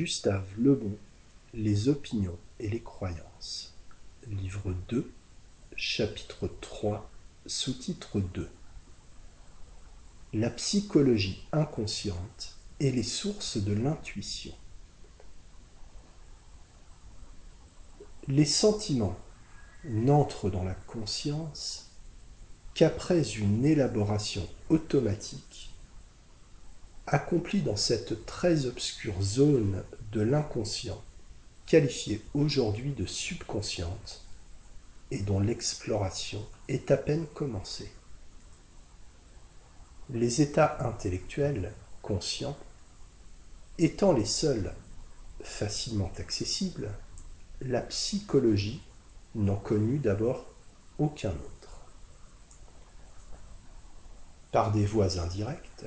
Gustave 0.00 0.46
Lebon 0.56 0.96
Les 1.52 1.90
opinions 1.90 2.38
et 2.58 2.70
les 2.70 2.80
croyances. 2.80 3.74
Livre 4.28 4.72
2, 4.88 5.12
chapitre 5.76 6.48
3, 6.62 7.10
sous-titre 7.44 8.18
2. 8.18 8.48
La 10.32 10.48
psychologie 10.48 11.44
inconsciente 11.52 12.56
et 12.80 12.90
les 12.90 13.02
sources 13.02 13.58
de 13.58 13.74
l'intuition. 13.74 14.54
Les 18.26 18.46
sentiments 18.46 19.18
n'entrent 19.84 20.48
dans 20.48 20.64
la 20.64 20.76
conscience 20.86 21.90
qu'après 22.72 23.20
une 23.20 23.66
élaboration 23.66 24.48
automatique 24.70 25.69
accompli 27.12 27.60
dans 27.60 27.76
cette 27.76 28.24
très 28.24 28.66
obscure 28.66 29.20
zone 29.20 29.82
de 30.12 30.20
l'inconscient, 30.20 31.02
qualifiée 31.66 32.22
aujourd'hui 32.34 32.92
de 32.92 33.04
subconsciente, 33.04 34.22
et 35.10 35.18
dont 35.18 35.40
l'exploration 35.40 36.46
est 36.68 36.92
à 36.92 36.96
peine 36.96 37.26
commencée. 37.34 37.90
Les 40.10 40.40
états 40.40 40.76
intellectuels, 40.86 41.72
conscients, 42.00 42.56
étant 43.78 44.12
les 44.12 44.24
seuls 44.24 44.72
facilement 45.42 46.12
accessibles, 46.18 46.92
la 47.60 47.80
psychologie 47.80 48.82
n'en 49.34 49.56
connut 49.56 49.98
d'abord 49.98 50.46
aucun 50.98 51.30
autre. 51.30 51.80
Par 54.52 54.70
des 54.70 54.86
voies 54.86 55.18
indirectes, 55.18 55.86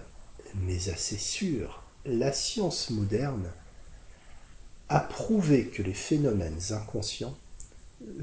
mais 0.55 0.89
assez 0.89 1.17
sûr, 1.17 1.83
la 2.05 2.31
science 2.31 2.89
moderne 2.89 3.49
a 4.89 4.99
prouvé 4.99 5.67
que 5.67 5.81
les 5.81 5.93
phénomènes 5.93 6.59
inconscients 6.71 7.35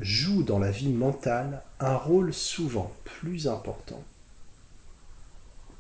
jouent 0.01 0.43
dans 0.43 0.59
la 0.59 0.71
vie 0.71 0.93
mentale 0.93 1.63
un 1.81 1.97
rôle 1.97 2.35
souvent 2.35 2.93
plus 3.05 3.49
important 3.49 4.03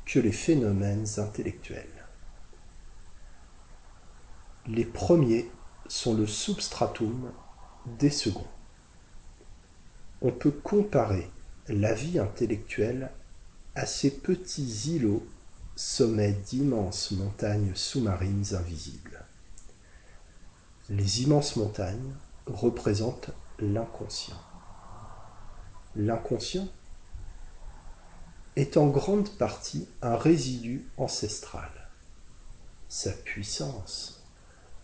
que 0.07 0.19
les 0.19 0.33
phénomènes 0.33 1.07
intellectuels. 1.19 2.07
Les 4.67 4.85
premiers 4.85 5.51
sont 5.87 6.15
le 6.15 6.27
substratum 6.27 7.31
des 7.99 8.11
seconds. 8.11 8.47
On 10.23 10.33
peut 10.33 10.51
comparer 10.51 11.31
la 11.69 11.95
vie 11.95 12.19
intellectuelle 12.19 13.11
à 13.75 13.87
ces 13.87 14.11
petits 14.11 14.97
îlots 14.97 15.27
sommet 15.77 16.33
d'immenses 16.33 17.13
montagnes 17.13 17.73
sous-marines 17.75 18.55
invisibles. 18.55 19.25
Les 20.89 21.23
immenses 21.23 21.57
montagnes 21.57 22.15
représentent 22.47 23.31
l'inconscient. 23.59 24.41
L'inconscient 25.97 26.69
est 28.57 28.77
en 28.77 28.89
grande 28.89 29.31
partie 29.39 29.89
un 30.03 30.17
résidu 30.17 30.87
ancestral. 30.97 31.71
Sa 32.89 33.13
puissance 33.13 34.25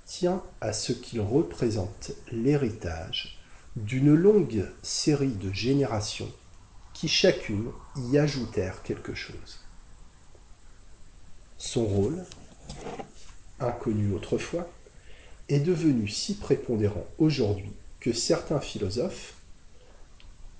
tient 0.05 0.43
à 0.61 0.73
ce 0.73 0.93
qu'il 0.93 1.21
représente 1.21 2.13
l'héritage 2.31 3.39
d'une 3.75 4.15
longue 4.15 4.71
série 4.83 5.35
de 5.35 5.53
générations 5.53 6.33
qui 6.95 7.09
chacune 7.09 7.71
y 7.97 8.17
ajoutèrent 8.17 8.83
quelque 8.83 9.15
chose. 9.15 9.66
Son 11.77 11.85
rôle, 11.85 12.25
inconnu 13.61 14.15
autrefois, 14.15 14.67
est 15.51 15.61
devenu 15.61 16.09
si 16.09 16.37
prépondérant 16.37 17.05
aujourd'hui 17.19 17.71
que 18.01 18.15
certains 18.15 18.61
philosophes, 18.61 19.35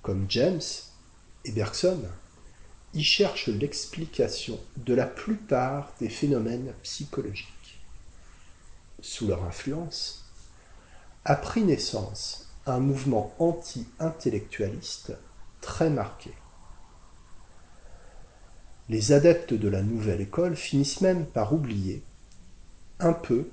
comme 0.03 0.27
James 0.29 0.61
et 1.43 1.51
Bergson, 1.51 2.03
y 2.93 3.01
cherchent 3.01 3.47
l'explication 3.47 4.59
de 4.75 4.93
la 4.93 5.07
plupart 5.07 5.91
des 5.99 6.09
phénomènes 6.09 6.71
psychologiques. 6.83 7.79
Sous 9.01 9.25
leur 9.25 9.43
influence, 9.43 10.23
a 11.25 11.35
pris 11.35 11.63
naissance 11.63 12.47
un 12.67 12.79
mouvement 12.79 13.33
anti-intellectualiste 13.39 15.13
très 15.61 15.89
marqué. 15.89 16.29
Les 18.89 19.11
adeptes 19.11 19.53
de 19.53 19.67
la 19.67 19.81
nouvelle 19.81 20.21
école 20.21 20.55
finissent 20.55 21.01
même 21.01 21.25
par 21.25 21.53
oublier 21.53 22.03
un 22.99 23.11
peu 23.11 23.49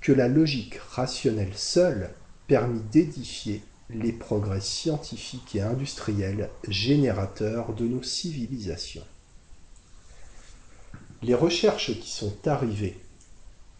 que 0.00 0.12
la 0.12 0.28
logique 0.28 0.76
rationnelle 0.90 1.56
seule 1.56 2.10
permit 2.46 2.82
d'édifier 2.92 3.62
les 3.88 4.12
progrès 4.12 4.60
scientifiques 4.60 5.56
et 5.56 5.62
industriels 5.62 6.50
générateurs 6.68 7.72
de 7.72 7.86
nos 7.86 8.02
civilisations. 8.02 9.06
Les 11.22 11.34
recherches 11.34 11.98
qui 11.98 12.10
sont 12.10 12.46
arrivées 12.46 13.00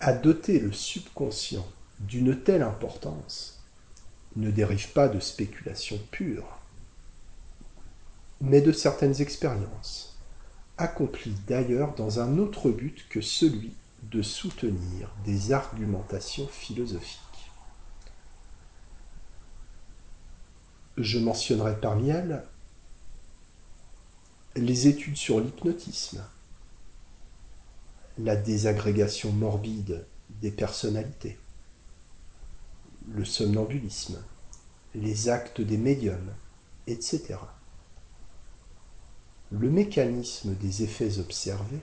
à 0.00 0.14
doter 0.14 0.58
le 0.58 0.72
subconscient 0.72 1.66
d'une 2.00 2.40
telle 2.40 2.62
importance 2.62 3.62
ne 4.36 4.50
dérivent 4.50 4.92
pas 4.92 5.08
de 5.08 5.20
spéculations 5.20 6.00
pures, 6.10 6.58
mais 8.40 8.62
de 8.62 8.72
certaines 8.72 9.20
expériences 9.20 10.17
accompli 10.78 11.34
d'ailleurs 11.46 11.94
dans 11.94 12.20
un 12.20 12.38
autre 12.38 12.70
but 12.70 13.06
que 13.08 13.20
celui 13.20 13.74
de 14.04 14.22
soutenir 14.22 15.10
des 15.24 15.52
argumentations 15.52 16.46
philosophiques. 16.48 17.18
Je 20.96 21.18
mentionnerai 21.18 21.78
parmi 21.80 22.10
elles 22.10 22.44
les 24.56 24.88
études 24.88 25.16
sur 25.16 25.40
l'hypnotisme, 25.40 26.24
la 28.18 28.34
désagrégation 28.34 29.30
morbide 29.32 30.04
des 30.40 30.50
personnalités, 30.50 31.38
le 33.12 33.24
somnambulisme, 33.24 34.20
les 34.94 35.28
actes 35.28 35.60
des 35.60 35.78
médiums, 35.78 36.32
etc. 36.86 37.36
Le 39.50 39.70
mécanisme 39.70 40.54
des 40.54 40.82
effets 40.82 41.18
observés 41.18 41.80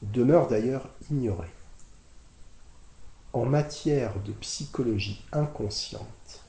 demeure 0.00 0.48
d'ailleurs 0.48 0.88
ignoré. 1.10 1.48
En 3.34 3.44
matière 3.44 4.18
de 4.22 4.32
psychologie 4.32 5.22
inconsciente, 5.32 6.42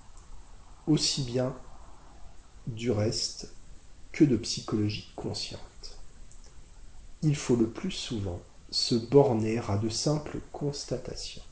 aussi 0.87 1.23
bien 1.23 1.53
du 2.67 2.91
reste 2.91 3.51
que 4.13 4.23
de 4.23 4.37
psychologie 4.37 5.11
consciente. 5.17 5.99
Il 7.21 7.35
faut 7.35 7.57
le 7.57 7.67
plus 7.67 7.91
souvent 7.91 8.39
se 8.71 8.95
borner 8.95 9.59
à 9.67 9.77
de 9.77 9.89
simples 9.89 10.39
constatations. 10.53 11.43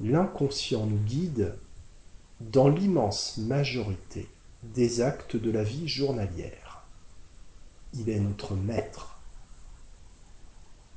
L'inconscient 0.00 0.86
nous 0.86 1.00
guide 1.04 1.54
dans 2.40 2.68
l'immense 2.68 3.36
majorité 3.36 4.26
des 4.62 5.00
actes 5.00 5.36
de 5.36 5.50
la 5.50 5.62
vie 5.62 5.86
journalière. 5.86 6.82
Il 7.94 8.08
est 8.08 8.18
notre 8.18 8.54
maître. 8.54 9.18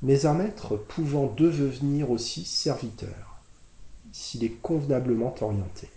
Mais 0.02 0.26
un 0.26 0.34
maître 0.34 0.76
pouvant 0.76 1.26
devenir 1.26 2.10
aussi 2.10 2.44
serviteur, 2.44 3.40
s'il 4.10 4.42
est 4.42 4.60
convenablement 4.60 5.34
orienté. 5.40 5.88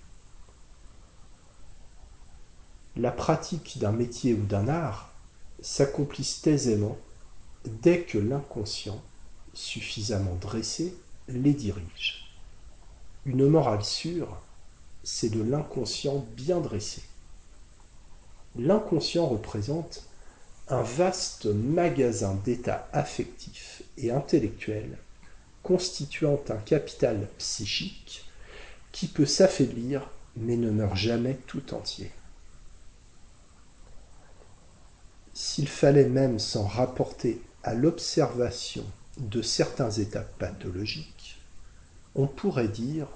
La 2.96 3.12
pratique 3.12 3.80
d'un 3.80 3.92
métier 3.92 4.36
ou 4.36 4.46
d'un 4.46 4.68
art 4.68 5.12
s'accomplissent 5.60 6.46
aisément 6.46 6.98
dès 7.66 8.04
que 8.04 8.20
l'inconscient, 8.20 9.02
suffisamment 9.54 10.36
dressé, 10.36 10.96
les 11.28 11.54
dirige. 11.54 12.32
Une 13.26 13.48
morale 13.50 13.84
sûre, 13.84 14.40
c'est 15.04 15.30
de 15.30 15.42
l'inconscient 15.42 16.24
bien 16.36 16.62
dressé 16.62 17.02
l'inconscient 18.58 19.28
représente 19.28 20.04
un 20.68 20.82
vaste 20.82 21.46
magasin 21.46 22.40
d'états 22.44 22.88
affectifs 22.94 23.84
et 23.98 24.12
intellectuels 24.12 24.98
constituant 25.64 26.42
un 26.50 26.58
capital 26.58 27.28
psychique 27.38 28.26
qui 28.92 29.08
peut 29.08 29.26
s'affaiblir 29.26 30.10
mais 30.38 30.58
ne 30.58 30.70
meurt 30.70 30.96
jamais 30.96 31.36
tout 31.48 31.74
entier. 31.74 32.12
S'il 35.34 35.68
fallait 35.68 36.08
même 36.08 36.40
s'en 36.40 36.66
rapporter 36.66 37.42
à 37.64 37.74
l'observation 37.74 38.86
de 39.18 39.42
certains 39.42 39.92
états 39.92 40.22
pathologiques, 40.22 41.42
on 42.16 42.28
pourrait 42.28 42.68
dire 42.68 43.08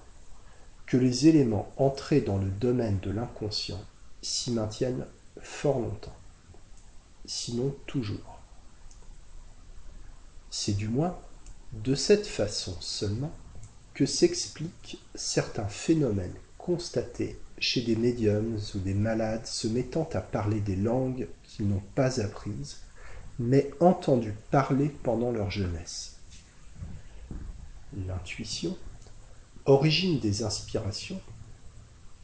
que 0.86 0.98
les 0.98 1.28
éléments 1.28 1.72
entrés 1.78 2.22
dans 2.22 2.38
le 2.38 2.50
domaine 2.50 3.00
de 3.00 3.12
l'inconscient 3.12 3.82
s'y 4.22 4.52
maintiennent 4.52 5.06
fort 5.42 5.80
longtemps, 5.80 6.16
sinon 7.26 7.76
toujours. 7.86 8.40
C'est 10.50 10.76
du 10.76 10.88
moins 10.88 11.18
de 11.74 11.96
cette 11.96 12.26
façon 12.28 12.76
seulement 12.80 13.32
que 13.94 14.06
s'expliquent 14.06 15.00
certains 15.14 15.68
phénomènes 15.68 16.34
constatés 16.58 17.38
chez 17.60 17.82
des 17.82 17.96
médiums 17.96 18.58
ou 18.74 18.80
des 18.80 18.94
malades 18.94 19.46
se 19.46 19.68
mettant 19.68 20.08
à 20.14 20.22
parler 20.22 20.62
des 20.62 20.76
langues 20.76 21.28
qu'ils 21.44 21.68
n'ont 21.68 21.84
pas 21.96 22.22
apprises, 22.22 22.78
mais 23.38 23.70
entendues 23.80 24.36
parler 24.52 24.90
pendant 25.04 25.32
leur 25.32 25.52
jeunesse. 25.52 26.18
L'intuition, 28.08 28.78
origine 29.66 30.20
des 30.20 30.44
inspirations, 30.44 31.22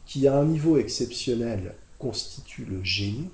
qui 0.06 0.28
à 0.28 0.36
un 0.36 0.44
niveau 0.44 0.78
exceptionnel 0.78 1.74
constitue 1.98 2.64
le 2.64 2.82
génie, 2.84 3.30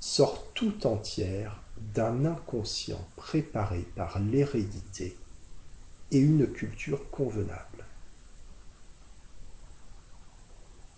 sort 0.00 0.52
tout 0.52 0.86
entière 0.86 1.60
d'un 1.94 2.24
inconscient 2.24 3.04
préparé 3.16 3.80
par 3.96 4.18
l'hérédité 4.18 5.16
et 6.10 6.18
une 6.18 6.46
culture 6.46 7.10
convenable. 7.10 7.84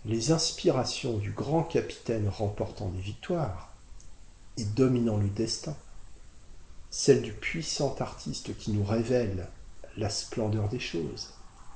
Les 0.05 0.31
inspirations 0.31 1.17
du 1.17 1.31
grand 1.31 1.63
capitaine 1.63 2.29
remportant 2.29 2.89
des 2.89 3.01
victoires 3.01 3.73
et 4.57 4.63
dominant 4.63 5.17
le 5.17 5.27
destin, 5.29 5.75
celles 6.89 7.21
du 7.21 7.33
puissant 7.33 7.95
artiste 7.99 8.55
qui 8.57 8.71
nous 8.71 8.83
révèle 8.83 9.47
la 9.97 10.09
splendeur 10.09 10.69
des 10.69 10.79
choses, 10.79 11.33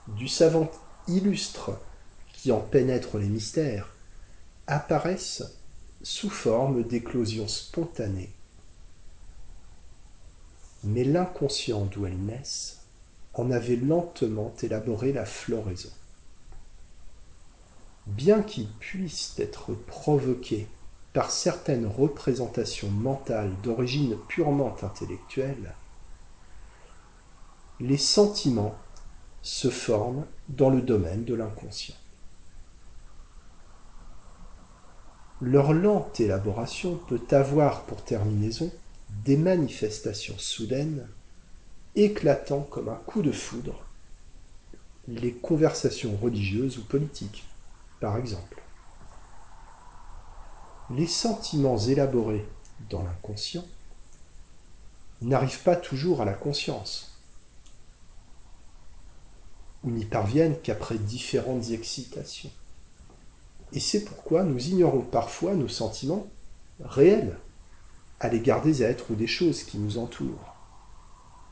du 0.08 0.28
savant 0.28 0.70
illustre 1.08 1.78
qui 2.34 2.52
en 2.52 2.60
pénètre 2.60 3.18
les 3.18 3.28
mystères, 3.28 3.94
apparaissent 4.72 5.60
sous 6.02 6.30
forme 6.30 6.84
d'éclosions 6.84 7.50
spontanées. 7.50 8.32
Mais 10.86 11.04
l'inconscient 11.04 11.86
d'où 11.86 12.06
elles 12.06 12.18
naissent 12.18 12.80
en 13.34 13.52
avait 13.52 13.76
lentement 13.76 14.54
élaboré 14.64 15.12
la 15.12 15.26
floraison. 15.26 15.92
Bien 18.08 18.42
qu'ils 18.42 18.72
puissent 18.80 19.36
être 19.40 19.74
provoqués 19.74 20.68
par 21.12 21.32
certaines 21.32 21.86
représentations 21.86 22.90
mentales 22.90 23.54
d'origine 23.64 24.18
purement 24.30 24.76
intellectuelle, 24.82 25.76
les 27.82 27.98
sentiments 27.98 28.76
se 29.42 29.70
forment 29.70 30.26
dans 30.48 30.70
le 30.70 30.82
domaine 30.82 31.26
de 31.26 31.34
l'inconscient. 31.34 31.96
Leur 35.42 35.74
lente 35.74 36.20
élaboration 36.20 36.98
peut 37.10 37.26
avoir 37.32 37.86
pour 37.86 38.04
terminaison 38.04 38.72
des 39.26 39.38
manifestations 39.38 40.38
soudaines, 40.38 41.08
éclatant 41.96 42.62
comme 42.62 42.90
un 42.90 42.96
coup 43.08 43.24
de 43.24 43.32
foudre, 43.32 43.84
les 45.08 45.34
conversations 45.34 46.16
religieuses 46.16 46.78
ou 46.78 46.84
politiques, 46.84 47.44
par 48.00 48.18
exemple. 48.18 48.62
Les 50.92 51.08
sentiments 51.08 51.80
élaborés 51.80 52.48
dans 52.92 53.02
l'inconscient 53.02 53.66
n'arrivent 55.24 55.64
pas 55.64 55.76
toujours 55.76 56.22
à 56.22 56.26
la 56.26 56.34
conscience, 56.34 57.18
ou 59.84 59.90
n'y 59.90 60.06
parviennent 60.06 60.60
qu'après 60.62 61.00
différentes 61.00 61.72
excitations. 61.72 62.52
Et 63.74 63.80
c'est 63.80 64.04
pourquoi 64.04 64.44
nous 64.44 64.60
ignorons 64.68 65.02
parfois 65.02 65.54
nos 65.54 65.68
sentiments 65.68 66.28
réels 66.84 67.38
à 68.20 68.28
l'égard 68.28 68.62
des 68.62 68.84
êtres 68.84 69.12
ou 69.12 69.16
des 69.16 69.28
choses 69.28 69.64
qui 69.64 69.78
nous 69.78 69.98
entourent. 69.98 70.56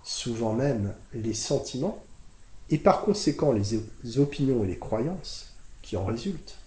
Souvent 0.03 0.53
même 0.53 0.93
les 1.13 1.33
sentiments, 1.33 2.03
et 2.69 2.77
par 2.77 3.01
conséquent 3.01 3.51
les 3.51 4.19
opinions 4.19 4.63
et 4.63 4.67
les 4.67 4.77
croyances 4.77 5.53
qui 5.81 5.97
en 5.97 6.05
résultent, 6.05 6.57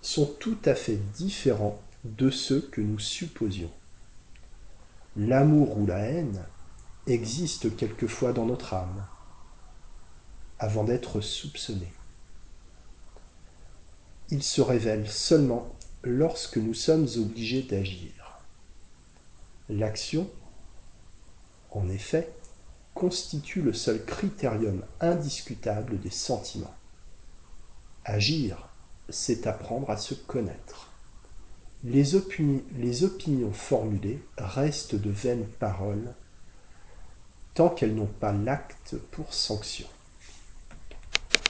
sont 0.00 0.26
tout 0.38 0.58
à 0.64 0.74
fait 0.74 0.98
différents 1.14 1.80
de 2.04 2.30
ceux 2.30 2.60
que 2.60 2.80
nous 2.80 2.98
supposions. 2.98 3.70
L'amour 5.16 5.78
ou 5.78 5.86
la 5.86 5.98
haine 5.98 6.44
existent 7.06 7.68
quelquefois 7.70 8.32
dans 8.32 8.46
notre 8.46 8.74
âme, 8.74 9.06
avant 10.58 10.84
d'être 10.84 11.20
soupçonnés 11.20 11.92
il 14.30 14.42
se 14.42 14.60
révèle 14.60 15.08
seulement 15.08 15.74
lorsque 16.02 16.56
nous 16.56 16.74
sommes 16.74 17.06
obligés 17.16 17.62
d'agir. 17.62 18.40
L'action, 19.68 20.30
en 21.70 21.88
effet, 21.88 22.32
constitue 22.94 23.62
le 23.62 23.72
seul 23.72 24.04
critérium 24.04 24.82
indiscutable 25.00 26.00
des 26.00 26.10
sentiments. 26.10 26.74
Agir, 28.04 28.68
c'est 29.08 29.46
apprendre 29.46 29.90
à 29.90 29.96
se 29.96 30.14
connaître. 30.14 30.92
Les, 31.84 32.14
opinions 32.14 33.52
formulées 33.52 34.20
restent 34.38 34.96
de 34.96 35.10
vaines 35.10 35.46
paroles 35.60 36.14
tant 37.54 37.68
qu'elles 37.68 37.94
n'ont 37.94 38.06
pas 38.06 38.32
l'acte 38.32 38.96
pour 39.10 39.32
sanction. 39.32 39.86